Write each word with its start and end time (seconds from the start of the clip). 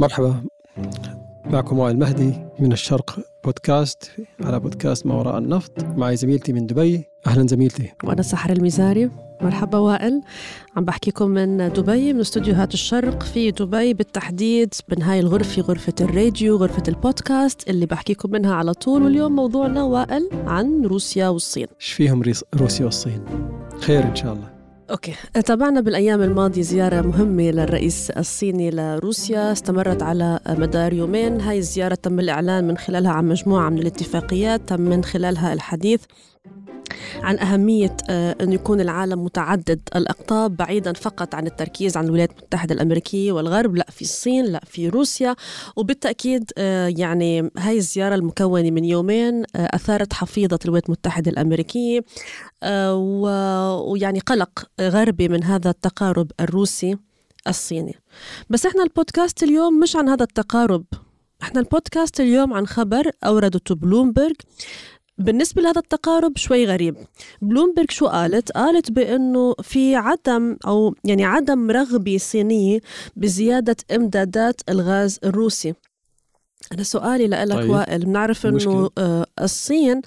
مرحبا. 0.00 0.34
معكم 1.44 1.78
وائل 1.78 1.98
مهدي 1.98 2.34
من 2.58 2.72
الشرق 2.72 3.18
بودكاست 3.44 4.10
على 4.40 4.60
بودكاست 4.60 5.06
ما 5.06 5.14
وراء 5.14 5.38
النفط 5.38 5.84
معي 5.84 6.16
زميلتي 6.16 6.52
من 6.52 6.66
دبي. 6.66 7.04
أهلا 7.26 7.46
زميلتي. 7.46 7.92
وأنا 8.04 8.22
سحر 8.22 8.52
المزاري. 8.52 9.10
مرحبا 9.40 9.78
وائل. 9.78 10.22
عم 10.76 10.84
بحكيكم 10.84 11.28
من 11.28 11.72
دبي 11.72 12.12
من 12.12 12.20
استوديوهات 12.20 12.74
الشرق 12.74 13.22
في 13.22 13.50
دبي 13.50 13.94
بالتحديد 13.94 14.74
من 14.88 15.02
هاي 15.02 15.20
الغرفة 15.20 15.62
غرفة 15.62 15.94
الراديو 16.00 16.56
غرفة 16.56 16.82
البودكاست 16.88 17.70
اللي 17.70 17.86
بحكيكم 17.86 18.30
منها 18.30 18.54
على 18.54 18.74
طول. 18.74 19.02
واليوم 19.02 19.36
موضوعنا 19.36 19.82
وائل 19.84 20.28
عن 20.32 20.84
روسيا 20.84 21.28
والصين. 21.28 21.66
إيش 21.80 21.92
فيهم 21.92 22.22
روسيا 22.54 22.84
والصين؟ 22.84 23.24
خير 23.80 24.04
إن 24.04 24.16
شاء 24.16 24.32
الله. 24.32 24.59
أوكي. 24.90 25.14
تابعنا 25.44 25.80
بالأيام 25.80 26.22
الماضية 26.22 26.62
زيارة 26.62 27.00
مهمة 27.00 27.50
للرئيس 27.50 28.10
الصيني 28.10 28.70
لروسيا. 28.70 29.52
استمرت 29.52 30.02
على 30.02 30.40
مدار 30.48 30.92
يومين. 30.92 31.40
هاي 31.40 31.58
الزيارة 31.58 31.94
تم 31.94 32.20
الإعلان 32.20 32.66
من 32.68 32.78
خلالها 32.78 33.10
عن 33.10 33.28
مجموعة 33.28 33.68
من 33.68 33.78
الاتفاقيات 33.78 34.60
تم 34.68 34.80
من 34.80 35.04
خلالها 35.04 35.52
الحديث 35.52 36.00
عن 37.22 37.38
أهمية 37.38 37.96
آه، 38.10 38.36
أن 38.40 38.52
يكون 38.52 38.80
العالم 38.80 39.24
متعدد 39.24 39.80
الأقطاب 39.96 40.56
بعيدا 40.56 40.92
فقط 40.92 41.34
عن 41.34 41.46
التركيز 41.46 41.96
عن 41.96 42.04
الولايات 42.04 42.30
المتحدة 42.38 42.74
الأمريكية 42.74 43.32
والغرب 43.32 43.76
لا 43.76 43.86
في 43.90 44.02
الصين 44.02 44.44
لا 44.44 44.60
في 44.66 44.88
روسيا. 44.88 45.36
وبالتأكيد 45.76 46.50
آه، 46.58 46.92
يعني 46.96 47.50
هاي 47.58 47.76
الزيارة 47.76 48.14
المكونة 48.14 48.70
من 48.70 48.84
يومين 48.84 49.42
آه، 49.56 49.70
أثارت 49.74 50.12
حفيظة 50.12 50.58
الولايات 50.64 50.86
المتحدة 50.86 51.30
الأمريكية 51.30 52.04
ويعني 52.92 54.20
قلق 54.20 54.64
غربي 54.80 55.28
من 55.28 55.44
هذا 55.44 55.70
التقارب 55.70 56.30
الروسي 56.40 56.96
الصيني. 57.48 57.94
بس 58.50 58.66
إحنا 58.66 58.82
البودكاست 58.82 59.42
اليوم 59.42 59.80
مش 59.80 59.96
عن 59.96 60.08
هذا 60.08 60.22
التقارب. 60.22 60.84
إحنا 61.42 61.60
البودكاست 61.60 62.20
اليوم 62.20 62.52
عن 62.52 62.66
خبر 62.66 63.10
أوردته 63.24 63.74
بلومبرج 63.74 64.36
بالنسبة 65.20 65.62
لهذا 65.62 65.80
التقارب 65.80 66.36
شوي 66.36 66.66
غريب 66.66 66.96
بلومبرغ 67.42 67.86
شو 67.90 68.06
قالت؟ 68.06 68.52
قالت 68.52 68.90
بأنه 68.90 69.54
في 69.62 69.96
عدم 69.96 70.56
أو 70.66 70.94
يعني 71.04 71.24
عدم 71.24 71.70
رغبة 71.70 72.18
صينية 72.18 72.80
بزيادة 73.16 73.76
إمدادات 73.94 74.60
الغاز 74.68 75.18
الروسي 75.24 75.74
أنا 76.72 76.82
سؤالي 76.82 77.26
لك 77.26 77.52
طيب. 77.52 77.70
وائل 77.70 78.04
بنعرف 78.04 78.46
أنه 78.46 78.90
آه 78.98 79.26
الصين 79.40 80.00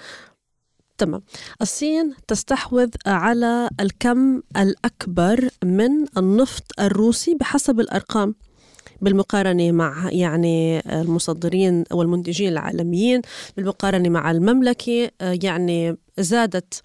تمام 0.97 1.21
الصين 1.61 2.13
تستحوذ 2.27 2.89
على 3.05 3.69
الكم 3.79 4.41
الأكبر 4.57 5.49
من 5.63 6.05
النفط 6.17 6.63
الروسي 6.79 7.35
بحسب 7.35 7.79
الأرقام 7.79 8.35
بالمقارنة 9.03 9.71
مع 9.71 10.09
يعني 10.11 10.79
المصدرين 10.79 11.83
والمنتجين 11.91 12.49
العالميين 12.49 13.21
بالمقارنة 13.57 14.09
مع 14.09 14.31
المملكة 14.31 15.11
يعني 15.21 15.97
زادت 16.19 16.81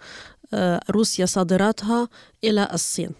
آه، 0.54 0.80
روسيا 0.90 1.26
صادراتها 1.26 2.08
إلى 2.44 2.68
الصين. 2.72 3.10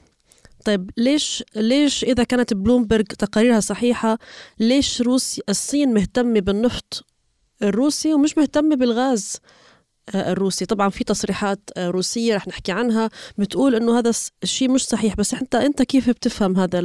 طيب 0.65 0.91
ليش 0.97 1.45
ليش 1.57 2.05
إذا 2.05 2.25
كانت 2.25 2.55
بلومبرج 2.55 3.05
تقاريرها 3.05 3.61
صحيحة 3.61 4.19
ليش 4.59 5.03
روسيا 5.03 5.43
الصين 5.49 5.95
مهتمة 5.95 6.41
بالنفط 6.41 7.07
الروسي 7.63 8.15
ومش 8.15 8.39
مهتمة 8.39 8.77
بالغاز؟ 8.77 9.37
آه، 9.37 9.41
الروسي. 10.15 10.67
طبعا 10.67 10.89
في 10.89 11.05
تصريحات 11.05 11.71
آه، 11.77 11.91
روسية 11.91 12.37
رح 12.37 12.49
نحكي 12.49 12.73
عنها 12.73 13.11
بتقول 13.39 13.75
أنه 13.75 13.99
هذا 13.99 14.13
الشيء 14.43 14.71
مش 14.71 14.87
صحيح. 14.87 15.17
بس 15.17 15.35
أنت 15.35 15.55
أنت 15.55 15.83
كيف 15.83 16.11
بتفهم 16.11 16.57
هذا 16.57 16.79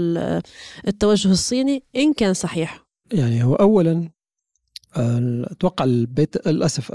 التوجه 0.87 1.31
الصيني؟ 1.31 1.83
إن 1.95 2.13
كان 2.13 2.33
صحيح. 2.33 2.85
يعني 3.11 3.43
هو 3.43 3.55
أولا 3.55 4.09
أتوقع 4.95 5.85
البيت 5.85 6.47
للأسف 6.47 6.91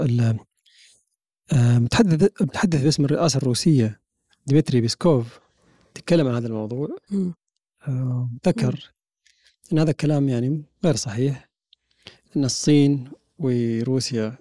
المتحدث 1.51 2.23
آه، 2.23 2.43
متحدث 2.43 2.81
باسم 2.83 3.05
الرئاسة 3.05 3.37
الروسية 3.37 3.99
ديمتري 4.47 4.81
بيسكوف 4.81 5.39
تكلم 5.93 6.27
عن 6.27 6.35
هذا 6.35 6.47
الموضوع. 6.47 6.87
ذكر 8.47 8.91
أن 9.73 9.79
هذا 9.79 9.91
الكلام 9.91 10.29
يعني 10.29 10.63
غير 10.85 10.95
صحيح 10.95 11.49
أن 12.35 12.45
الصين 12.45 13.11
وروسيا 13.39 14.37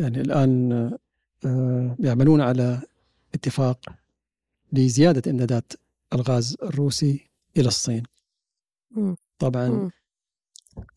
يعني 0.00 0.20
الآن 0.20 0.72
آه، 1.44 1.96
يعملون 2.00 2.40
على 2.40 2.82
اتفاق 3.34 3.80
لزيادة 4.72 5.30
إمدادات 5.30 5.72
الغاز 6.12 6.56
الروسي 6.62 7.30
إلى 7.56 7.68
الصين. 7.68 8.02
طبعا 9.38 9.90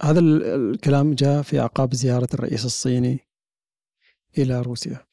هذا 0.01 0.19
الكلام 0.19 1.13
جاء 1.13 1.41
في 1.41 1.59
أعقاب 1.59 1.93
زيارة 1.93 2.27
الرئيس 2.33 2.65
الصيني 2.65 3.19
إلى 4.37 4.61
روسيا. 4.61 5.05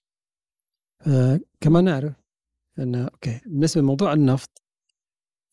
آه 1.07 1.41
كما 1.61 1.81
نعرف 1.81 2.13
أن 2.79 2.95
okay 2.95 3.41
بالنسبة 3.47 3.81
لموضوع 3.81 4.13
النفط 4.13 4.63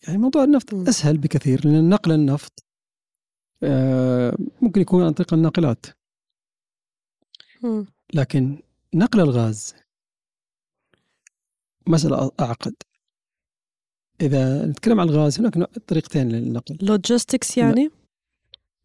يعني 0.07 0.17
موضوع 0.17 0.43
النفط 0.43 0.73
أسهل 0.73 1.17
بكثير 1.17 1.67
لأن 1.67 1.89
نقل 1.89 2.11
النفط 2.11 2.63
آه 3.63 4.37
ممكن 4.61 4.81
يكون 4.81 5.03
عن 5.03 5.13
طريق 5.13 5.33
الناقلات 5.33 5.85
لكن 8.13 8.57
نقل 8.93 9.19
الغاز 9.19 9.75
مسألة 11.87 12.31
أعقد 12.39 12.75
إذا 14.21 14.65
نتكلم 14.65 14.99
عن 14.99 15.09
الغاز 15.09 15.39
هناك 15.39 15.53
طريقتين 15.63 16.29
للنقل 16.29 16.77
logistics 16.81 17.57
يعني؟ 17.57 17.89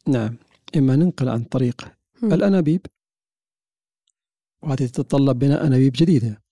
نعم 0.09 0.37
إما 0.77 0.97
ننقل 0.97 1.29
عن 1.29 1.45
طريق 1.45 1.93
م. 2.23 2.33
الأنابيب 2.33 2.87
وهذه 4.63 4.87
تتطلب 4.87 5.39
بناء 5.39 5.67
أنابيب 5.67 5.93
جديدة 5.97 6.43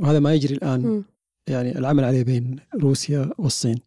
وهذا 0.00 0.18
ما 0.18 0.34
يجري 0.34 0.54
الآن 0.54 0.80
م. 0.80 1.04
يعني 1.46 1.78
العمل 1.78 2.04
عليه 2.04 2.22
بين 2.22 2.60
روسيا 2.74 3.30
والصين 3.38 3.78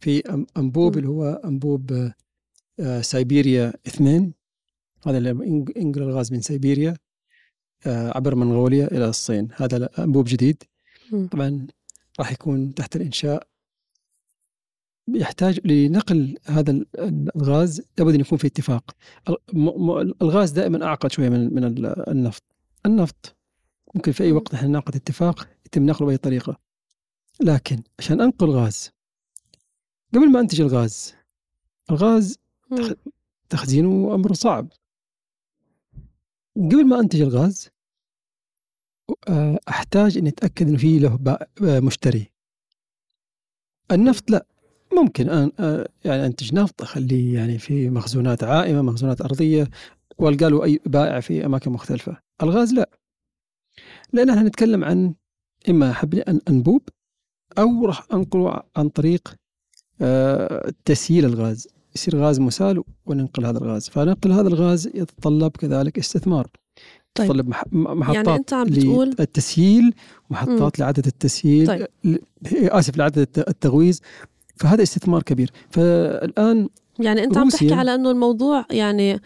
في 0.00 0.44
أنبوب. 0.56 0.96
اللي 0.98 1.08
هو 1.08 1.24
أنبوب 1.44 2.12
آه، 2.80 3.00
سيبيريا 3.00 3.72
اثنين 3.86 4.34
هذا 5.06 5.18
اللي 5.18 5.30
ينقل 5.76 6.02
الغاز 6.02 6.32
من 6.32 6.40
سيبيريا 6.40 6.96
عبر 7.86 8.34
منغوليا 8.34 8.86
إلى 8.86 9.08
الصين. 9.08 9.48
هذا 9.56 9.88
أنبوب 9.98 10.24
جديد. 10.28 10.62
طبعا 11.30 11.66
راح 12.18 12.32
يكون 12.32 12.74
تحت 12.74 12.96
الإنشاء. 12.96 13.48
يحتاج 15.08 15.60
لنقل 15.66 16.38
هذا 16.44 16.84
الغاز 17.36 17.82
لابد 17.98 18.14
أن 18.14 18.20
يكون 18.20 18.38
في 18.38 18.46
اتفاق. 18.46 18.96
الغاز 20.22 20.50
دائما 20.50 20.84
أعقد 20.84 21.12
شوية 21.12 21.28
من 21.28 21.54
من 21.54 21.64
النفط. 22.08 22.42
النفط 22.86 23.36
ممكن 23.94 24.12
في 24.12 24.24
أي 24.24 24.32
وقت 24.32 24.54
إحنا 24.54 24.68
نعقد 24.68 24.96
اتفاق 24.96 25.48
يتم 25.66 25.86
نقله 25.86 26.06
بأي 26.06 26.16
طريقة. 26.16 26.58
لكن 27.40 27.82
عشان 27.98 28.20
أنقل 28.20 28.50
غاز 28.50 28.90
قبل 30.14 30.30
ما 30.30 30.40
أنتج 30.40 30.60
الغاز 30.60 31.14
الغاز 31.90 32.38
تخزينه 33.48 34.14
أمر 34.14 34.32
صعب. 34.32 34.68
قبل 36.56 36.86
ما 36.86 37.00
أنتج 37.00 37.20
الغاز 37.20 37.70
آه، 39.28 39.58
أحتاج 39.68 40.18
إني 40.18 40.28
أتأكد 40.28 40.68
إنه 40.68 40.78
في 40.78 40.98
له 40.98 41.18
آه، 41.62 41.80
مشتري. 41.80 42.32
النفط 43.92 44.30
لا 44.30 44.46
ممكن 44.92 45.28
أن 45.30 45.52
آه، 45.60 45.88
يعني 46.04 46.26
أنتج 46.26 46.54
نفط 46.54 46.82
أخليه 46.82 47.34
يعني 47.34 47.58
في 47.58 47.90
مخزونات 47.90 48.44
عائمة 48.44 48.82
مخزونات 48.82 49.20
أرضية 49.20 49.70
والقى 50.18 50.50
له 50.50 50.64
أي 50.64 50.80
بائع 50.86 51.20
في 51.20 51.46
أماكن 51.46 51.70
مختلفة. 51.70 52.20
الغاز 52.42 52.72
لا. 52.72 52.90
لأن 54.12 54.30
إحنا 54.30 54.42
نتكلم 54.42 54.84
عن 54.84 55.14
إما 55.68 55.92
حبل 55.92 56.20
أنبوب 56.48 56.88
أو 57.58 57.86
راح 57.86 58.06
انقله 58.12 58.62
عن 58.76 58.88
طريق 58.88 59.34
تسييل 60.84 61.24
الغاز. 61.24 61.68
يصير 61.96 62.16
غاز 62.16 62.40
مسال 62.40 62.82
وننقل 63.06 63.46
هذا 63.46 63.58
الغاز. 63.58 63.88
فنقل 63.88 64.32
هذا 64.32 64.48
الغاز 64.48 64.86
يتطلب 64.94 65.50
كذلك 65.50 65.98
استثمار. 65.98 66.46
طيب. 67.14 67.28
تطلب 67.28 67.48
محطات 67.72 68.26
يعني 68.26 68.36
أنت 68.36 68.52
عم 68.52 68.66
بتقول 68.66 69.14
للتسييل 69.18 69.94
محطات 70.30 70.78
لعدد 70.78 71.06
التسييل 71.06 71.66
طيب. 71.66 71.86
آسف 72.52 72.96
لعدد 72.96 73.28
التغويز 73.38 74.00
فهذا 74.56 74.82
استثمار 74.82 75.22
كبير. 75.22 75.50
فالآن 75.70 76.68
يعني 76.98 77.24
أنت 77.24 77.38
عم 77.38 77.48
تحكي 77.48 77.74
على 77.74 77.94
إنه 77.94 78.10
الموضوع 78.10 78.64
يعني 78.70 79.20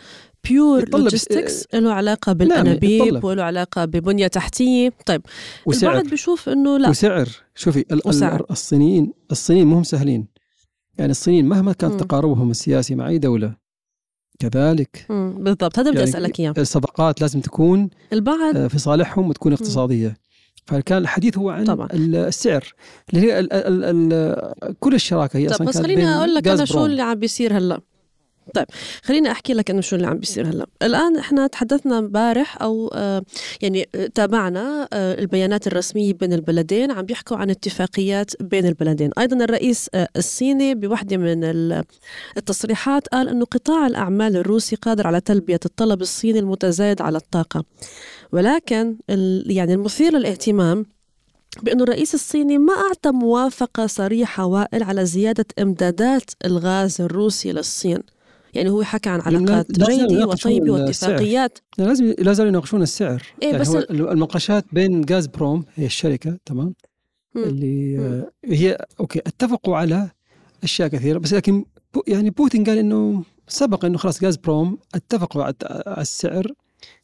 pure 0.49 0.89
logistics 0.89 1.67
له 1.75 2.17
بالأنابيب 2.29 3.15
نعم 3.15 3.25
وله 3.25 3.43
علاقة 3.43 3.85
ببنية 3.85 4.27
تحتية. 4.27 4.93
طيب. 5.07 5.23
وسعر. 5.67 5.93
البعض 5.93 6.11
بيشوف 6.11 6.49
إنه 6.49 6.79
لا. 6.79 6.89
وسعر. 6.89 7.29
شوفي 7.55 7.85
وسعر. 8.07 8.47
الصينيين 8.51 9.13
الصينيين 9.31 9.67
مهم 9.67 9.83
سهلين. 9.83 10.27
يعني 11.01 11.11
الصينيين 11.11 11.49
مهما 11.49 11.73
كان 11.73 11.97
تقاربهم 11.97 12.51
السياسي 12.51 12.95
مع 12.95 13.09
أي 13.09 13.19
دولة 13.19 13.55
كذلك 14.39 15.07
بالضبط. 15.09 15.79
هذا 15.79 15.91
بدي 15.91 15.99
يعني 15.99 16.11
أسألك 16.11 16.41
إياه. 16.41 16.55
الصفقات 16.59 17.21
لازم 17.21 17.41
تكون 17.41 17.91
البعض 18.13 18.57
آه، 18.57 18.69
في 18.69 18.79
صالحهم 18.79 19.29
وتكون 19.29 19.53
اقتصادية. 19.53 20.17
فكان 20.67 20.99
الحديث 20.99 21.39
هو 21.39 21.51
عن 21.51 21.65
طبعا. 21.65 21.89
السعر. 21.93 22.75
اللي 23.11 23.27
هي 23.27 23.39
ال 23.41 23.53
ال 23.53 24.13
ال 24.13 24.75
كل 24.81 24.95
الشراكة 24.95 25.37
هي 25.37 25.51
أصلا 25.51 25.67
بس 25.67 25.79
خليني 25.79 26.09
أقول 26.09 26.35
لك 26.35 26.49
أنا 26.49 26.65
شو 26.65 26.87
اللي 26.87 27.03
عم 27.03 27.15
بيصير 27.15 27.59
هلأ. 27.59 27.81
طيب 28.55 28.67
خليني 29.03 29.31
أحكي 29.31 29.55
لك 29.55 29.71
إنه 29.71 29.81
شو 29.81 29.97
اللي 29.97 30.07
عم 30.07 30.19
بيصير 30.19 30.47
هلأ. 30.47 30.67
الآن 30.83 31.17
إحنا 31.17 31.47
تحدثنا 31.47 31.99
امبارح 31.99 32.63
أو 32.63 32.91
آه 32.95 33.23
يعني 33.63 33.89
تابعنا 34.15 34.89
آه 34.93 35.19
البيانات 35.19 35.67
الرسمية 35.67 36.15
بين 36.15 36.33
البلدين 36.33 36.91
عم 36.91 37.03
بيحكوا 37.03 37.37
عن 37.37 37.51
اتفاقيات 37.51 38.43
بين 38.43 38.67
البلدين. 38.67 39.11
أيضا 39.19 39.45
الرئيس 39.45 39.91
آه 39.95 40.09
الصيني 40.17 40.75
بوحدة 40.75 41.17
من 41.17 41.45
التصريحات 42.37 43.09
قال 43.09 43.29
إنه 43.29 43.45
قطاع 43.45 43.87
الأعمال 43.87 44.37
الروسي 44.37 44.77
قادر 44.77 45.07
على 45.07 45.21
تلبية 45.21 45.61
الطلب 45.65 46.01
الصيني 46.01 46.39
المتزايد 46.39 47.03
على 47.03 47.19
الطاقة. 47.19 47.65
ولكن 48.33 48.97
يعني 49.47 49.75
المثير 49.75 50.13
للاهتمام 50.13 50.87
بأنه 51.63 51.83
الرئيس 51.83 52.15
الصيني 52.15 52.59
ما 52.59 52.73
أعطى 52.73 53.11
موافقة 53.11 53.87
صريحة 53.87 54.47
وائل 54.47 54.83
على 54.83 55.07
زيادة 55.07 55.47
إمدادات 55.59 56.31
الغاز 56.45 57.01
الروسي 57.01 57.53
للصين. 57.53 57.99
يعني 58.55 58.71
هو 58.71 58.83
حكى 58.83 59.09
عن 59.11 59.21
علاقات 59.21 59.73
جيدة 59.73 60.27
وطيبة 60.27 60.71
واتفاقيات. 60.73 61.59
لازم 61.79 62.15
لا 62.19 62.33
زالوا 62.33 62.51
يناقشون 62.51 62.83
السعر. 62.83 63.23
إيه 63.43 63.49
يعني 63.49 63.61
بس 63.61 63.75
المناقشات 63.75 64.65
بين 64.73 65.05
غاز 65.11 65.27
بروم 65.27 65.65
هي 65.75 65.87
الشركة 65.87 66.39
تمام؟ 66.45 66.75
مم. 67.35 67.45
اللي 67.45 67.99
مم. 67.99 68.25
هي 68.45 68.79
okay 69.01 69.19
اتفقوا 69.19 69.77
على 69.77 70.11
أشياء 70.65 70.89
كثيرة 70.89 71.19
بس 71.19 71.35
لكن 71.35 71.65
بو 71.95 72.03
يعني 72.09 72.31
بوتين 72.31 72.65
قال 72.65 72.79
إنه 72.79 73.23
سبق 73.49 73.85
إنه 73.85 73.99
خلاص 73.99 74.25
غاز 74.25 74.37
بروم 74.37 74.79
اتفقوا 74.95 75.45
على 75.45 75.55
السعر 75.99 76.47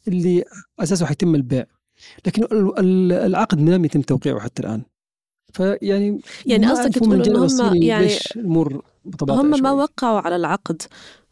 اللي 0.07 0.43
أساسه 0.79 1.05
حيتم 1.05 1.35
البيع. 1.35 1.65
لكن 2.25 2.43
ال- 2.43 2.79
ال- 2.79 3.11
العقد 3.11 3.61
لم 3.69 3.85
يتم 3.85 4.01
توقيعه 4.01 4.39
حتى 4.39 4.61
الآن. 4.63 4.81
فيعني 5.53 6.21
يعني 6.45 6.67
قصدك 6.67 6.93
تقول 6.93 7.13
الجانب 7.13 7.37
هم 7.37 7.83
يعني 7.83 8.09
الأمور 8.35 8.81
هم 9.29 9.49
ما. 9.63 9.71
وقعوا 9.71 10.19
على 10.19 10.35
العقد. 10.35 10.81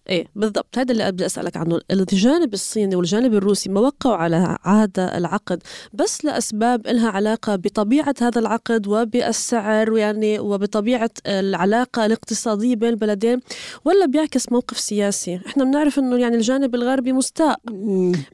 إيه 0.09 0.27
بالضبط. 0.35 0.77
هذا 0.77 0.91
اللي 0.91 1.11
بدي 1.11 1.25
أسألك 1.25 1.57
عنه. 1.57 1.79
الجانب 1.91 2.53
الصيني 2.53 2.95
والجانب 2.95 3.33
الروسي 3.33 3.69
ما 3.69 3.79
وقعوا 3.79 4.15
على 4.15 4.57
هذا 4.63 5.17
العقد 5.17 5.63
بس 5.93 6.25
لأسباب 6.25 6.87
لها 6.87 7.09
علاقة 7.09 7.55
بطبيعة 7.55 8.15
هذا 8.21 8.39
العقد 8.39 8.87
وبالسعر 8.87 9.97
يعني 9.97 10.39
وبطبيعة 10.39 11.09
العلاقة 11.27 12.05
الاقتصادية 12.05 12.75
بين 12.75 12.89
البلدين 12.89 13.39
ولا 13.85 14.05
بيعكس 14.05 14.51
موقف 14.51 14.79
سياسي؟ 14.79 15.39
إحنا 15.47 15.63
بنعرف 15.63 15.99
إنه 15.99 16.17
يعني 16.17 16.35
الجانب 16.35 16.75
الغربي 16.75 17.13
مستاء 17.13 17.59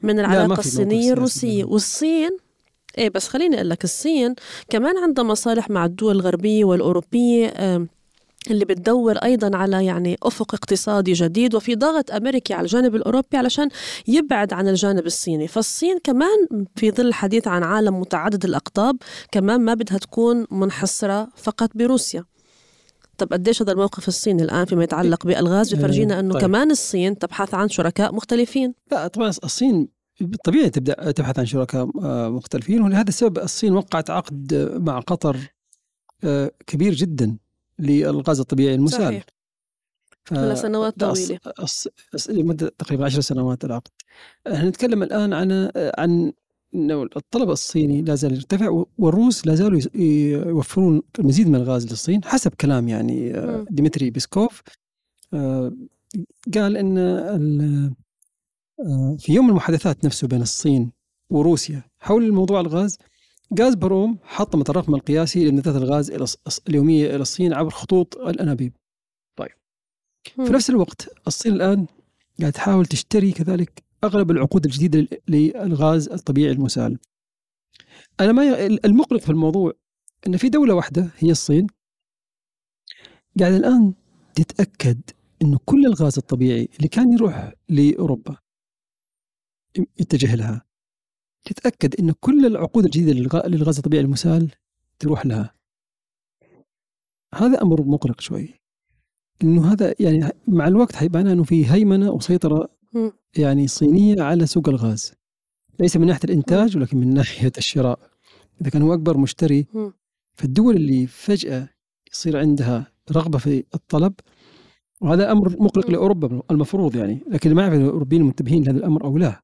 من 0.02 0.20
العلاقة 0.20 0.58
الصينية 0.60 1.12
الروسيه. 1.12 1.64
والصين 1.64 2.30
إيه 2.98 3.10
بس 3.10 3.28
خليني 3.28 3.56
أقول 3.56 3.70
لك 3.70 3.84
الصين 3.84 4.34
كمان 4.70 4.98
عندها 4.98 5.24
مصالح 5.24 5.70
مع 5.70 5.84
الدول 5.84 6.16
الغربية 6.16 6.64
والأوروبية 6.64 7.52
اللي 8.50 8.64
بتدور 8.64 9.16
أيضا 9.16 9.56
على 9.56 9.84
يعني 9.84 10.16
أفق 10.22 10.54
اقتصادي 10.54 11.12
جديد 11.12 11.54
وفي 11.54 11.74
ضغط 11.74 12.10
أمريكي 12.10 12.54
على 12.54 12.62
الجانب 12.62 12.94
الأوروبي 12.94 13.36
علشان 13.36 13.68
يبعد 14.08 14.52
عن 14.52 14.68
الجانب 14.68 15.06
الصيني، 15.06 15.48
فالصين 15.48 15.98
كمان 16.04 16.66
في 16.76 16.90
ظل 16.90 17.06
الحديث 17.06 17.48
عن 17.48 17.62
عالم 17.62 18.00
متعدد 18.00 18.44
الأقطاب 18.44 18.96
كمان 19.32 19.60
ما 19.60 19.74
بدها 19.74 19.98
تكون 19.98 20.46
منحصرة 20.50 21.28
فقط 21.36 21.70
بروسيا. 21.74 22.24
طب 23.18 23.32
قديش 23.32 23.62
هذا 23.62 23.72
الموقف 23.72 24.08
الصيني 24.08 24.42
الآن 24.42 24.64
فيما 24.64 24.84
يتعلق 24.84 25.26
بالغاز 25.26 25.74
بيفرجينا 25.74 26.20
إنه 26.20 26.34
طيب. 26.34 26.42
كمان 26.42 26.70
الصين 26.70 27.18
تبحث 27.18 27.54
عن 27.54 27.68
شركاء 27.68 28.14
طيب 28.14 28.74
لا 28.92 29.08
طبعا 29.08 29.28
الصين 29.28 29.88
طبيعي 30.44 30.70
تبدأ 30.70 31.10
تبحث 31.10 31.38
عن 31.38 31.46
شركاء 31.46 31.90
آه، 32.02 32.28
مختلفين 32.28 32.82
ولهذا 32.82 33.08
السبب 33.08 33.38
الصين 33.38 33.72
وقعت 33.72 34.10
عقد 34.10 34.54
مع 34.80 34.98
قطر 35.00 35.36
آه، 36.24 36.50
كبير 36.66 36.94
جدا 36.94 37.36
للغاز 37.78 38.40
الطبيعي 38.40 38.74
المسال 38.74 39.00
صحيح. 39.00 39.24
لسنوات 40.32 41.00
طويلة. 41.00 41.38
لمدة 42.28 42.72
تقريبا 42.78 43.04
عشر 43.04 43.20
سنوات 43.20 43.64
العقد 43.64 43.90
إحنا 44.46 44.68
نتكلم 44.68 45.02
الآن 45.02 45.32
عن 45.32 45.70
عن 45.76 46.32
إنه 46.74 47.02
الطلب 47.02 47.50
الصيني 47.50 48.02
لا 48.02 48.14
زال 48.14 48.34
يرتفع 48.34 48.84
والروس 48.98 49.46
لا 49.46 49.54
زالوا 49.54 49.80
يوفرون 49.94 51.02
المزيد 51.18 51.48
من 51.48 51.54
الغاز 51.54 51.86
للصين 51.86 52.24
حسب 52.24 52.54
كلام 52.54 52.88
يعني 52.88 53.34
آه،. 53.34 53.66
ديمتري 53.70 54.10
بيسكوف 54.10 54.62
آه، 55.34 55.72
قال 56.54 56.76
إن 56.76 56.98
آه، 56.98 57.90
في 59.18 59.32
يوم 59.32 59.48
المحادثات 59.48 60.04
نفسه 60.04 60.28
بين 60.28 60.42
الصين 60.42 60.92
وروسيا 61.30 61.82
حول 61.98 62.24
الموضوع 62.24 62.60
الغاز 62.60 62.98
غاز 63.60 63.74
بروم 63.74 64.18
حطمت 64.22 64.70
الرقم 64.70 64.94
القياسي 64.94 65.44
لامدادات 65.44 65.76
الغاز 65.82 66.34
اليومية 66.68 67.06
إلى 67.06 67.16
الصين 67.22 67.52
عبر 67.54 67.70
خطوط 67.70 68.16
الأنابيب. 68.16 68.72
مم. 70.38 70.44
في 70.46 70.52
نفس 70.52 70.70
الوقت 70.70 71.08
الصين 71.26 71.52
الآن 71.52 71.86
قاعد 72.40 72.52
تحاول 72.52 72.86
تشتري 72.86 73.32
كذلك 73.32 73.82
أغلب 74.04 74.30
العقود 74.30 74.64
الجديدة 74.64 74.98
لل- 74.98 75.20
للغاز 75.28 76.08
الطبيعي 76.08 76.52
المسال. 76.52 76.98
أنا 78.20 78.32
ما 78.32 78.44
ي- 78.44 78.66
المقلق 78.66 79.20
في 79.20 79.30
الموضوع 79.30 79.72
إن 80.26 80.36
في 80.36 80.48
دولة 80.48 80.74
واحدة 80.74 81.10
هي 81.18 81.30
الصين 81.30 81.66
قاعدة 83.40 83.56
الآن 83.56 83.94
تتأكد 84.34 85.00
إنه 85.42 85.58
كل 85.64 85.86
الغاز 85.86 86.18
الطبيعي 86.18 86.68
اللي 86.76 86.88
كان 86.88 87.12
يروح 87.12 87.52
لأوروبا 87.68 88.36
يتجه 90.00 90.34
لها 90.34 90.64
تتأكد 91.44 92.00
انه 92.00 92.14
كل 92.20 92.46
العقود 92.46 92.84
الجديدة 92.84 93.12
للغ- 93.12 93.46
للغاز 93.46 93.76
الطبيعي 93.76 94.04
المسال 94.04 94.50
تروح 94.98 95.26
لها. 95.26 95.54
هذا 97.34 97.62
أمر 97.62 97.82
مقلق 97.82 98.20
شوي. 98.20 98.54
لأنه 99.42 99.72
هذا 99.72 99.94
يعني 100.00 100.28
مع 100.48 100.68
الوقت 100.68 100.96
حيبان 100.96 101.26
إنه 101.26 101.42
في 101.42 101.70
هيمنة 101.72 102.10
وسيطرة. 102.10 102.68
يعني 103.36 103.68
صينية 103.68 104.22
على 104.22 104.46
سوق 104.46 104.68
الغاز. 104.68 105.12
ليس 105.80 105.96
من 105.96 106.06
ناحية 106.06 106.20
الإنتاج 106.24 106.76
ولكن 106.76 106.98
من 106.98 107.14
ناحية 107.14 107.52
الشراء. 107.58 107.98
إذا 108.60 108.70
كان 108.70 108.82
هو 108.82 108.94
أكبر 108.94 109.16
مشتري. 109.16 109.66
فالدول 110.34 110.76
اللي 110.76 111.06
فجأة 111.06 111.68
يصير 112.12 112.38
عندها 112.38 112.92
رغبة 113.12 113.38
في 113.38 113.64
الطلب 113.74 114.12
وهذا 115.00 115.32
أمر 115.32 115.62
مقلق. 115.62 115.90
لأوروبا 115.90 116.42
المفروض 116.50 116.96
يعني 116.96 117.24
لكن 117.30 117.54
ما 117.54 117.62
اعرف 117.62 117.74
الأوروبيين 117.74 118.22
منتبهين 118.22 118.62
لهذا 118.64 118.78
الأمر 118.78 119.04
أو 119.04 119.18
لا. 119.18 119.42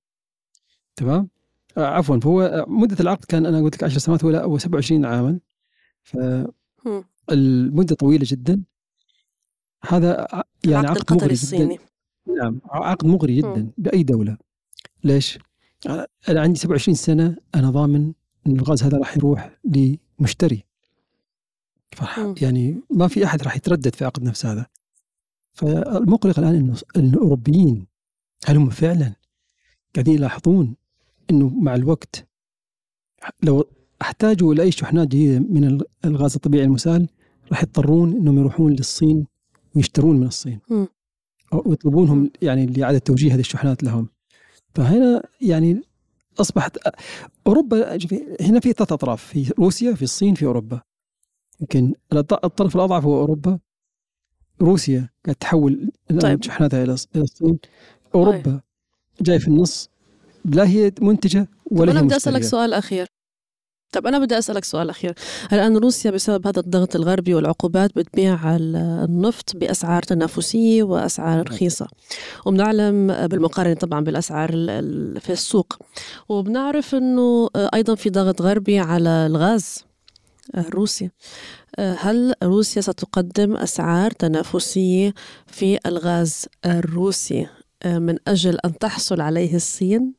تمام؟ 0.96 1.28
آه، 1.78 1.86
عفوا. 1.86 2.20
فهو 2.20 2.40
آه، 2.42 2.64
مدة 2.69 2.96
العقد 3.00 3.25
كان 3.25 3.46
أنا 3.46 3.62
قلت 3.62 3.75
لك 3.75 3.84
10 3.84 3.98
سنوات 3.98 4.25
ولا 4.25 4.44
هو 4.44 4.58
27 4.58 5.04
عاما. 5.04 5.38
مم. 6.14 7.04
فالمده 7.28 7.94
طويلة 7.94 8.25
جدا. 8.28 8.62
هذا 9.88 10.26
ع- 10.32 10.42
يعني 10.64 10.80
العقد 10.80 10.98
عقد 10.98 11.12
مغري 11.12 11.16
القطري 11.16 11.19
جدا. 11.19 11.32
الصيني. 11.32 11.78
نعم 12.42 12.61
عقد 12.70 13.06
مغري 13.06 13.37
جدا 13.37 13.70
بأي 13.78 14.02
دولة. 14.02 14.38
ليش؟ 15.04 15.38
أنا 16.28 16.40
عندي 16.40 16.58
27 16.58 16.94
سنة 16.94 17.37
أنا 17.54 17.70
ضامن 17.70 18.12
إن 18.47 18.52
الغاز 18.56 18.82
هذا 18.82 18.99
راح 18.99 19.16
يروح 19.16 19.58
لمشتري. 19.64 20.64
مم. 22.18 22.35
يعني 22.42 22.80
ما 22.90 23.08
في 23.08 23.25
أحد 23.25 23.42
راح 23.42 23.56
يتردد 23.56 23.94
في 23.94 24.04
عقد 24.04 24.23
نفس 24.23 24.47
هذا. 24.47 24.66
فالمقلق 25.52 26.38
الآن 26.38 26.54
إنه 26.54 26.76
الأوروبيين 26.97 27.87
هل 28.47 28.56
هم 28.56 28.70
فعلا 28.70 29.12
قاعدين 29.94 30.14
يلاحظون 30.14 30.75
إنه 31.30 31.49
مع 31.49 31.75
الوقت 31.75 32.26
لو 33.42 33.64
أحتاجوا 34.02 34.54
لأي 34.54 34.70
شحنات 34.73 35.08
جديدة 35.08 35.38
من 35.38 35.80
الغاز 36.04 36.35
الطبيعي 36.35 36.64
المسال 36.64 37.08
راح 37.50 37.62
يضطرون 37.62 38.12
إنهم 38.16 38.38
يروحون 38.38 38.73
للصين 38.73 39.26
ويشترون 39.76 40.16
من 40.16 40.26
الصين. 40.26 40.61
مم. 40.70 40.88
أو 41.52 41.73
يطلبونهم 41.73 42.30
يعني 42.42 42.66
لإعادة 42.66 42.99
توجيه 42.99 43.35
هذه 43.35 43.40
الشحنات 43.40 43.82
لهم. 43.82 44.08
فهنا 44.75 45.23
يعني 45.40 45.82
أصبحت 46.40 46.78
أوروبا 47.47 47.99
شوفي، 47.99 48.37
هنا 48.40 48.61
في 48.61 48.73
ثلاث 48.73 48.92
أطراف 48.92 49.25
في 49.25 49.52
روسيا 49.58 49.94
في 49.94 50.02
الصين 50.02 50.35
في 50.35 50.44
أوروبا. 50.47 50.80
يمكن 51.61 51.94
الط- 52.12 52.44
الطرف 52.44 52.76
الأضعف 52.76 53.04
هو 53.04 53.20
أوروبا. 53.20 53.58
روسيا 54.62 55.08
قاعد 55.25 55.37
تحول 55.37 55.90
طيب. 56.20 56.42
شحناتها 56.42 56.85
إلى 56.85 56.97
إلى 57.16 57.23
الصين. 57.25 57.58
أوروبا 58.14 58.61
جاي 59.20 59.38
في 59.38 59.49
النص 59.49 59.90
لا 60.55 60.67
هي 60.69 60.93
منتجة 61.00 61.49
طب 61.71 61.81
ولا 61.81 61.93
أنا 61.93 62.00
هي 62.00 62.05
بدي 62.05 62.17
أسألك 62.17 62.35
مشترية 62.37 62.50
سؤال 62.50 62.75
أخير. 62.75 63.07
طب 63.93 64.07
أنا 64.07 64.19
بدي 64.19 64.38
أسألك 64.38 64.64
سؤال 64.64 64.90
أخير. 64.90 65.14
الآن 65.52 65.76
روسيا 65.76 66.11
بسبب 66.11 66.47
هذا 66.47 66.61
الضغط 66.61 66.97
الغربي 66.97 67.35
والعقوبات 67.35 67.90
بتبيع 67.97 68.57
ال- 68.57 68.76
النفط 68.76 69.57
بأسعار 69.57 70.02
تنافسية 70.02 70.83
وأسعار 70.83 71.49
رخيصة؟ 71.50 71.87
وبنعلم 72.47 73.26
بالمقارنة 73.26 73.75
طبعا 73.75 74.05
بالأسعار 74.05 74.50
ال- 74.50 74.71
ال- 74.71 75.21
في 75.21 75.33
السوق. 75.33 75.76
وبنعرف 76.28 76.95
أنه 76.95 77.49
أيضا 77.57 77.95
في 77.95 78.11
ضغط 78.11 78.43
غربي 78.43 78.78
على 78.78 79.09
الغاز 79.26 79.85
الروسي 80.57 81.11
هل 81.78 82.35
روسيا 82.43 82.83
ستقدم 82.83 83.57
أسعار 83.57 84.11
تنافسية 84.11 85.14
في 85.47 85.78
الغاز 85.87 86.47
الروسي 86.67 87.47
من 87.87 88.17
أجل 88.28 88.59
أن 88.64 88.78
تحصل 88.78 89.21
عليه 89.21 89.55
الصين؟ 89.57 90.17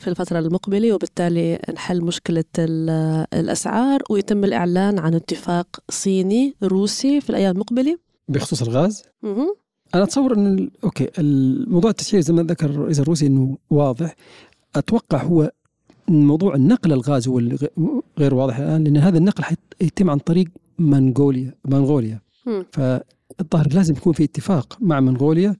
في 0.00 0.08
الفترة 0.10 0.38
المقبلة 0.38 0.92
وبالتالي 0.92 1.60
نحل 1.74 2.04
مشكلة 2.04 2.44
ال- 2.58 3.26
الأسعار 3.34 4.02
ويتم 4.10 4.44
الإعلان 4.44 4.98
عن 4.98 5.14
اتفاق 5.14 5.66
صيني 5.90 6.54
روسي 6.62 7.20
في 7.20 7.30
الأيام 7.30 7.54
المقبلة 7.54 7.98
بخصوص 8.28 8.62
الغاز 8.62 9.02
مهم. 9.22 9.54
أنا 9.94 10.02
أتصور 10.02 10.34
إن 10.34 10.46
ال- 10.58 10.70
okay 10.84 11.08
الموضوع 11.18 11.90
التسعير 11.90 12.22
زي 12.22 12.32
ما 12.32 12.42
ذكر 12.42 12.70
الرئيس 12.70 13.00
الروسي 13.00 13.26
إنه 13.26 13.58
واضح 13.70 14.14
أتوقع 14.76 15.22
هو 15.22 15.50
موضوع 16.08 16.54
النقل 16.54 16.92
الغاز 16.92 17.28
هو 17.28 17.42
غير 18.18 18.34
واضح 18.34 18.58
الآن 18.58 18.84
لأن 18.84 18.96
هذا 18.96 19.18
النقل 19.18 19.44
حيتم 19.44 20.10
عن 20.10 20.18
طريق 20.18 20.48
منغوليا 20.78 21.54
منغوليا. 21.64 22.20
فالظاهر 22.72 23.68
لازم 23.74 23.94
يكون 23.96 24.12
في 24.12 24.24
اتفاق 24.24 24.78
مع 24.80 25.00
منغوليا. 25.00 25.56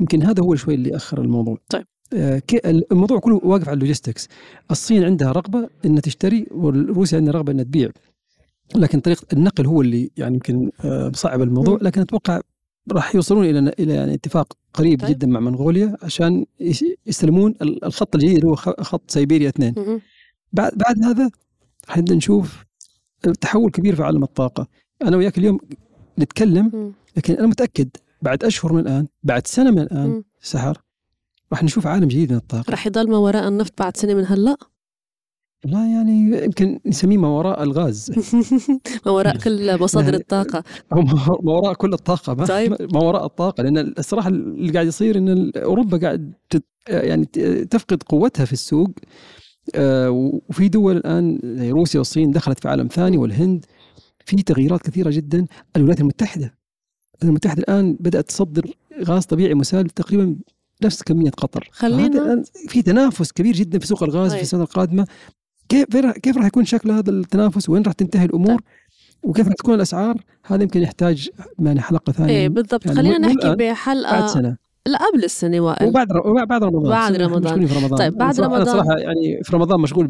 يمكن 0.00 0.22
هذا 0.22 0.42
هو 0.42 0.54
شوي 0.54 0.74
اللي 0.74 0.96
اخر 0.96 1.20
الموضوع 1.20 1.58
طيب. 1.68 1.84
آه، 2.14 2.42
الموضوع 2.64 3.18
كله 3.18 3.40
واقف 3.44 3.68
على 3.68 3.74
ال 3.74 3.79
logistics 3.79 4.28
الصين 4.70 5.04
عندها 5.04 5.32
رغبة 5.32 5.68
إنها 5.84 6.00
تشتري 6.00 6.46
وروسيا 6.50 7.18
عندها 7.18 7.32
رغبة 7.34 7.52
إنها 7.52 7.64
تبيع 7.64 7.90
لكن 8.74 9.00
طريقة 9.00 9.26
النقل 9.32 9.66
هو 9.66 9.80
اللي 9.82 10.10
يعني 10.16 10.34
يمكن 10.34 10.70
آه، 10.84 11.08
مصعب 11.08 11.42
الموضوع 11.42 11.74
مم. 11.74 11.80
لكن 11.86 12.00
أتوقع 12.00 12.40
راح 12.92 13.14
يوصلون 13.14 13.44
إلى 13.44 13.72
إلى 13.78 13.94
يعني 13.94 14.14
اتفاق 14.14 14.52
قريب 14.74 15.00
طيب. 15.00 15.10
جدا 15.10 15.26
مع 15.26 15.40
منغوليا 15.40 15.96
عشان 16.02 16.46
يس- 16.60 16.84
يستلمون 17.06 17.54
ال- 17.62 17.84
الخط 17.84 18.14
الجديد 18.14 18.34
اللي 18.36 18.48
هو 18.48 18.54
خط 18.56 19.10
سيبيريا 19.10 19.48
اثنين. 19.48 19.74
بعد 20.52 20.72
بعد 20.74 21.04
هذا 21.04 21.30
حنبدا 21.88 22.14
نشوف 22.14 22.64
تحول 23.40 23.70
كبير 23.70 23.94
في 23.96 24.02
عالم 24.02 24.22
الطاقة 24.22 24.66
أنا 25.02 25.16
وياك 25.16 25.38
اليوم 25.38 25.58
نتكلم. 26.18 26.92
لكن 27.16 27.34
أنا 27.34 27.46
متأكد 27.46 27.88
بعد 28.22 28.44
أشهر 28.44 28.72
من 28.72 28.80
الآن 28.80 29.06
بعد 29.22 29.46
سنة 29.46 29.70
من 29.70 29.78
الآن. 29.78 30.22
سحر 30.40 30.82
راح 31.52 31.62
نشوف 31.62 31.86
عالم 31.86 32.08
جديد 32.08 32.30
من 32.32 32.36
الطاقة. 32.38 32.70
رح 32.72 32.86
يضل 32.86 33.10
ما 33.10 33.16
وراء 33.18 33.48
النفط 33.48 33.72
بعد 33.78 33.96
سنة 33.96 34.14
من 34.14 34.26
هلا؟ 34.26 34.56
والله 35.64 35.86
يعني 35.92 36.44
يمكن 36.44 36.80
نسميه 36.86 37.16
ما 37.16 37.28
وراء 37.28 37.62
الغاز. 37.62 38.10
ما 39.06 39.12
وراء 39.12 39.36
كل 39.38 39.80
مصادر 39.82 40.04
يعني- 40.06 40.16
الطاقة. 40.16 40.64
أو 40.92 41.02
ما 41.42 41.52
وراء 41.52 41.74
كل 41.74 41.92
الطاقة. 41.92 42.34
ما, 42.34 42.46
طيب. 42.46 42.76
ما 42.94 43.00
وراء 43.02 43.24
الطاقة 43.26 43.62
لأن 43.62 43.78
الصراحة 43.98 44.28
اللي 44.28 44.72
قاعد 44.72 44.86
يصير 44.86 45.18
إن 45.18 45.28
ال- 45.28 45.58
أوروبا 45.58 45.98
قاعد 45.98 46.32
تت 46.50 46.64
يعني 46.88 47.24
تفقد 47.70 48.02
قوتها 48.02 48.44
في 48.44 48.52
السوق 48.52 48.90
آه، 49.74 50.10
وفي 50.48 50.68
دول 50.68 50.96
الآن 50.96 51.38
زي 51.44 51.70
روسيا 51.70 52.00
والصين 52.00 52.30
دخلت 52.30 52.60
في 52.60 52.68
عالم 52.68 52.86
ثاني 52.86 53.16
والهند. 53.18 53.64
في 54.24 54.42
تغييرات 54.42 54.82
كثيرة 54.82 55.10
جدا. 55.10 55.46
الولايات 55.76 56.00
المتحدة 56.00 56.54
الولايات 57.14 57.24
المتحدة 57.24 57.62
الآن 57.62 57.96
بدأت 58.00 58.28
تصدر 58.28 58.66
غاز 59.04 59.24
طبيعي 59.24 59.54
مسال 59.54 59.86
تقريبا 59.90 60.36
نفس 60.84 61.02
كمية 61.02 61.30
قطر. 61.30 61.68
خلينا- 61.72 62.42
في 62.68 62.82
تنافس 62.82 63.32
كبير 63.32 63.54
جدا 63.54 63.78
في 63.78 63.86
سوق 63.86 64.02
الغاز 64.02 64.30
طيب. 64.30 64.36
في 64.38 64.42
السنة 64.42 64.62
القادمة. 64.62 65.06
كيف 65.68 65.84
كيف 66.22 66.36
راح 66.36 66.46
يكون 66.46 66.64
شكل 66.64 66.90
هذا 66.90 67.10
التنافس؟ 67.10 67.68
وين 67.68 67.82
راح 67.82 67.92
تنتهي 67.92 68.24
الأمور؟ 68.24 68.60
وكيف 69.22 69.46
راح 69.46 69.54
تكون 69.54 69.74
الأسعار؟ 69.74 70.16
هذا 70.46 70.62
يمكن 70.62 70.82
يحتاج 70.82 71.30
يعني 71.58 71.80
حلقة 71.80 72.12
ثانية. 72.12 72.32
إيه 72.32 72.48
بالضبط. 72.48 72.86
يعني 72.86 72.98
خلينا 72.98 73.18
نحكي 73.18 73.34
الآن، 73.36 73.56
بعد 74.20 74.28
سنة. 74.28 74.56
لا 74.86 74.98
قبل 74.98 75.24
السنة 75.24 75.60
وائل 75.60 75.86
وبعد 75.88 76.12
ر- 76.12 76.28
وبعد 76.30 76.48
بعد 76.48 76.64
رمضان. 76.64 76.90
بعد 76.90 77.16
رمضان. 77.16 77.66
في 77.66 77.78
رمضان. 77.78 77.98
طيب، 77.98 78.14
بعد 78.18 78.40
أنا 78.40 78.48
صراحة- 78.48 78.52
رمضان. 78.52 78.60
أنا 78.68 78.72
صراحة 78.72 78.98
يعني 78.98 79.40
في 79.42 79.56
رمضان 79.56 79.80
مشغول 79.80 80.06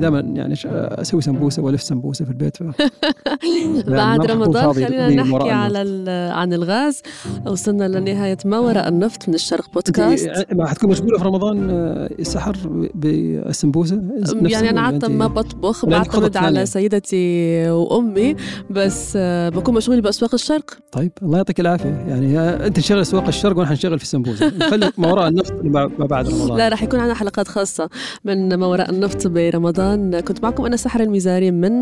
دائما 0.00 0.20
يعني 0.20 0.54
أسوي 0.74 1.20
سمبوسة 1.20 1.62
وألف 1.62 1.82
سمبوسة 1.82 2.24
في 2.24 2.30
البيت. 2.30 2.56
ف... 2.56 2.62
بعد 3.90 4.30
رمضان 4.30 4.72
خلينا 4.72 5.08
لي 5.08 5.14
نحكي 5.16 5.50
على 5.50 5.82
ال- 5.82 6.32
عن 6.32 6.52
الغاز. 6.52 7.02
وصلنا 7.46 7.88
لنهاية 7.88 8.36
ما 8.44 8.58
وراء 8.58 8.88
النفط 8.88 9.28
من 9.28 9.34
الشرق 9.34 9.72
بودكاست. 9.74 10.28
ما 10.52 10.66
حتكون 10.66 10.90
مشغولة 10.90 11.18
في 11.18 11.24
رمضان 11.24 11.70
آه، 11.70 12.10
السحر 12.18 12.56
بالسمبوسة؟ 12.94 14.02
يعني 14.42 14.70
أنا 14.70 14.98
أنت- 14.98 15.10
ما 15.10 15.26
بطبخ 15.26 15.76
خطط 15.76 15.88
بعتمد 15.88 16.36
على 16.36 16.46
ثانية؟ 16.54 16.64
سيدتي 16.64 17.70
وأمي 17.70 18.36
بس 18.70 19.12
آه، 19.16 19.48
بكون 19.48 19.74
مشغولة 19.74 20.00
بأسواق 20.00 20.34
الشرق. 20.34 20.70
طيب 20.92 21.12
الله 21.22 21.36
يعطيك 21.36 21.60
العافية. 21.60 22.04
يعني 22.08 22.38
آه، 22.38 22.66
أنت 22.66 22.76
تشغل 22.76 23.00
أسواق 23.00 23.26
الشرق 23.26 23.56
وأنا 23.58 23.68
حنشغل 23.68 23.98
في 23.98 24.06
السمبوسه 24.26 24.70
خلي 24.70 24.92
ما 24.98 25.12
وراء 25.12 25.28
النفط 25.28 25.52
ما 25.64 26.06
بعد 26.06 26.28
رمضان. 26.28 26.58
لا 26.58 26.68
رح 26.68 26.82
يكون 26.82 27.00
عندنا 27.00 27.14
حلقات 27.14 27.48
خاصة 27.48 27.90
من 28.24 28.54
ما 28.54 28.66
وراء 28.66 28.90
النفط 28.90 29.26
برمضان. 29.26 30.20
كنت 30.20 30.42
معكم 30.42 30.64
أنا 30.64 30.76
سحر 30.76 31.00
الميزاري 31.00 31.50
من 31.50 31.72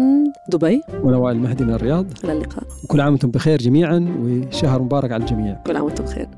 دبي. 0.48 0.80
وأنا 1.02 1.16
وائل 1.16 1.36
المهدي 1.36 1.64
من 1.64 1.74
الرياض. 1.74 2.06
إلى 2.24 2.32
اللقاء. 2.32 2.64
وكل 2.84 3.00
عام 3.00 3.12
وأنتم 3.12 3.30
بخير 3.30 3.58
جميعا 3.58 4.16
وشهر 4.20 4.82
مبارك 4.82 5.12
على 5.12 5.22
الجميع. 5.22 5.54
كل 5.66 5.76
عام 5.76 5.84
وأنتم 5.84 6.04
بخير. 6.04 6.28